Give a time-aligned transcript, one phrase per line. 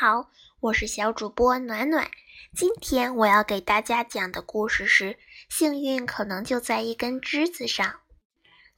[0.00, 0.30] 好，
[0.60, 2.10] 我是小主播暖暖。
[2.56, 5.18] 今天我要给大家讲的故事是：
[5.50, 7.96] 幸运可能就在一根枝子上。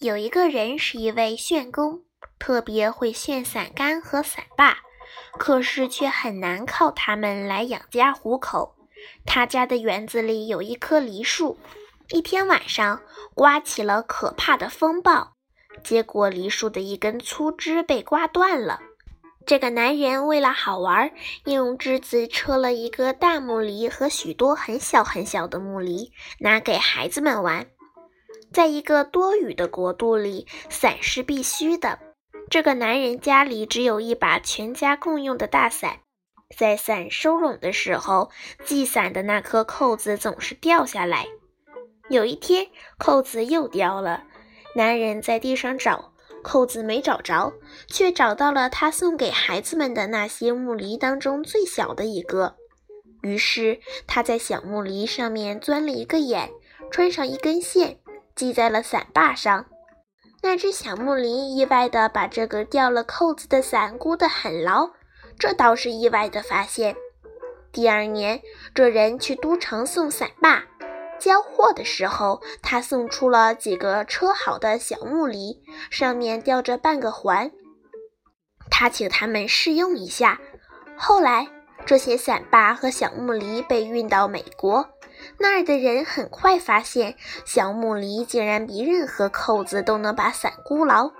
[0.00, 2.02] 有一个人是一位旋工，
[2.40, 4.78] 特别会旋伞杆和伞把，
[5.38, 8.74] 可是却很难靠它们来养家糊口。
[9.24, 11.56] 他家的园子里有一棵梨树，
[12.08, 13.00] 一天晚上
[13.32, 15.34] 刮起了可怕的风暴，
[15.84, 18.80] 结果梨树的一根粗枝被刮断了。
[19.46, 21.10] 这个男人为了好玩，
[21.44, 27.66] 用枝子车了一个大木梨和许多很小很小的木梨，拿给孩子们玩。
[28.52, 31.98] 在一个多雨的国度里，伞是必须的。
[32.50, 36.00] 这个男人家里只有一把全家共用的大伞，
[36.56, 38.30] 在伞收拢的时候，
[38.64, 41.26] 系伞的那颗扣子总是掉下来。
[42.10, 42.68] 有一天，
[42.98, 44.24] 扣子又掉了，
[44.76, 46.11] 男人在地上找。
[46.42, 47.52] 扣子没找着，
[47.86, 52.56] 却找到了他送给孩子们的那些木梨当中最小的一个。
[53.22, 56.50] 于是他在小木梨上面钻了一个眼，
[56.90, 57.98] 穿上一根线，
[58.34, 59.66] 系在了伞把上。
[60.42, 64.90] 那只小木梨意外地把这个掉了扣子的伞箍得很牢，
[65.38, 66.96] 这倒是意外的发现。
[67.70, 68.42] 第二年，
[68.74, 70.64] 这人去都城送伞把。
[71.22, 77.52] 交货的时候，他送出了几个车好的小木梨，上面吊着半个环。
[78.68, 80.40] 他请他们试用一下。
[80.96, 81.46] 后来，
[81.86, 84.88] 这些伞把和小木梨被运到美国，
[85.38, 91.12] 那儿的人很快发现，小木梨竟然比任何扣子都能把伞箍牢。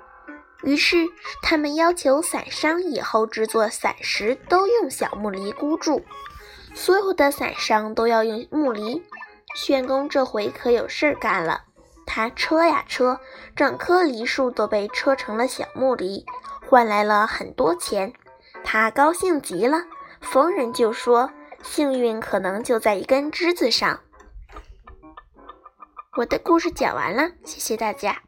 [0.65, 1.07] 于是，
[1.43, 6.03] 他们要求伞商以后制作伞时都用小木梨箍住，
[6.75, 9.01] 所有的伞商都要用木梨。
[9.55, 11.65] 旋工这回可有事儿干了，
[12.07, 13.21] 他车呀车，
[13.55, 16.25] 整棵梨树都被车成了小木梨，
[16.69, 18.13] 换来了很多钱。
[18.65, 19.85] 他高兴极了，
[20.21, 21.31] 逢人就说
[21.63, 24.01] ：“幸运可能就在一根枝子上。”
[26.17, 28.23] 我的故事讲完了，谢谢大家。